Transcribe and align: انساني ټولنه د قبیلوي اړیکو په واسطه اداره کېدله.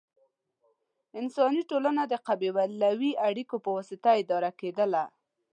انساني 1.19 1.61
ټولنه 1.71 2.03
د 2.07 2.13
قبیلوي 2.27 3.11
اړیکو 3.27 3.55
په 3.63 3.69
واسطه 3.77 4.09
اداره 4.21 4.51
کېدله. 4.59 5.03